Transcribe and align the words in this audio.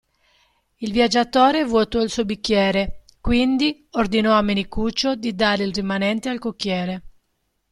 Il 0.77 0.91
viaggiatore 0.93 1.63
vuotò 1.63 2.01
il 2.01 2.09
suo 2.09 2.25
bicchiere, 2.25 3.03
quindi 3.21 3.87
ordinò 3.91 4.33
a 4.35 4.41
Menicuccio 4.41 5.13
di 5.13 5.35
dare 5.35 5.63
il 5.63 5.71
rimanente 5.75 6.27
al 6.27 6.39
cocchiere. 6.39 7.03